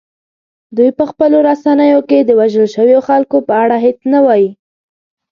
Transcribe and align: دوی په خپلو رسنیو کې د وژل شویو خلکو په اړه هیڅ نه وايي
دوی 0.75 0.89
په 0.97 1.03
خپلو 1.11 1.37
رسنیو 1.49 1.99
کې 2.09 2.19
د 2.23 2.29
وژل 2.39 2.65
شویو 2.75 2.99
خلکو 3.07 3.37
په 3.47 3.53
اړه 3.63 3.75
هیڅ 3.85 3.99
نه 4.13 4.19
وايي 4.25 4.49